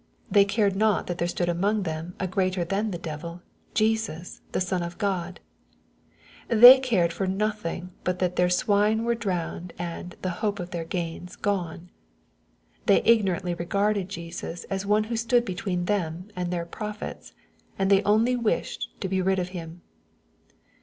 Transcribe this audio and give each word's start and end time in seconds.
They 0.31 0.45
cared 0.45 0.75
not 0.75 1.05
that 1.05 1.19
there 1.19 1.27
stood 1.27 1.47
among 1.47 1.83
them 1.83 2.15
a 2.19 2.25
greater 2.27 2.65
than 2.65 2.89
the 2.89 2.97
devil, 2.97 3.43
Jesus 3.75 4.41
the 4.51 4.59
Son 4.59 4.81
of 4.81 4.97
Q 4.97 5.07
od, 5.07 5.39
They 6.47 6.79
cared 6.79 7.13
for 7.13 7.27
nothing 7.27 7.91
but 8.03 8.17
that 8.17 8.35
their 8.35 8.49
swine 8.49 9.03
were 9.03 9.13
drowned, 9.13 9.73
and" 9.77 10.15
the 10.23 10.31
hope 10.41 10.59
of 10.59 10.71
their 10.71 10.85
gains 10.85 11.35
gone." 11.35 11.91
They 12.87 13.03
ignorantly 13.03 13.53
regarded 13.53 14.09
Jesus 14.09 14.63
as 14.71 14.87
one 14.87 15.03
who 15.03 15.15
stood 15.15 15.45
between 15.45 15.85
them 15.85 16.29
and 16.35 16.49
their 16.49 16.65
profits, 16.65 17.33
and 17.77 17.91
they 17.91 18.01
only 18.01 18.35
wished 18.35 18.89
to 19.01 19.07
be 19.07 19.21
rid 19.21 19.37
of 19.37 19.49
Him. 19.49 19.81